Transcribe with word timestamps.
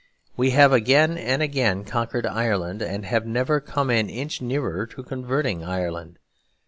We 0.35 0.49
have 0.49 0.73
again 0.73 1.15
and 1.15 1.43
again 1.43 1.83
conquered 1.85 2.25
Ireland, 2.25 2.81
and 2.81 3.05
have 3.05 3.27
never 3.27 3.59
come 3.59 3.91
an 3.91 4.09
inch 4.09 4.41
nearer 4.41 4.87
to 4.87 5.03
converting 5.03 5.63
Ireland. 5.63 6.17